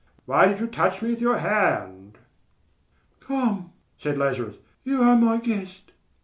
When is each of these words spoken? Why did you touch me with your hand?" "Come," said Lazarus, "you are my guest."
Why 0.25 0.47
did 0.47 0.59
you 0.59 0.65
touch 0.65 1.03
me 1.03 1.11
with 1.11 1.21
your 1.21 1.37
hand?" 1.37 2.17
"Come," 3.19 3.71
said 3.99 4.17
Lazarus, 4.17 4.55
"you 4.83 5.03
are 5.03 5.15
my 5.15 5.37
guest." 5.37 5.91